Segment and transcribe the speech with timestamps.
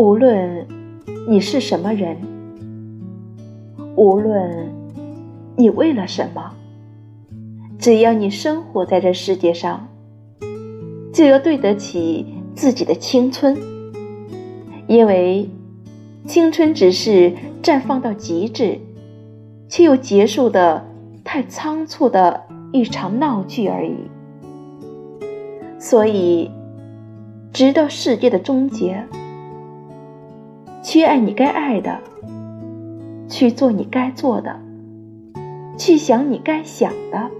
[0.00, 0.66] 无论
[1.28, 2.16] 你是什么人，
[3.96, 4.66] 无论
[5.56, 6.52] 你为了什么，
[7.78, 9.86] 只要你生活在这世界上，
[11.12, 12.24] 就要对得起
[12.54, 13.54] 自己的青春，
[14.86, 15.46] 因为
[16.24, 18.78] 青春只是绽放到极致，
[19.68, 20.82] 却又结束的
[21.22, 22.42] 太仓促的
[22.72, 23.96] 一场闹剧而已。
[25.78, 26.50] 所以，
[27.52, 29.04] 直到世界的终结。
[30.82, 32.00] 去爱你该爱的，
[33.28, 34.60] 去做你该做的，
[35.76, 37.30] 去想你该想的。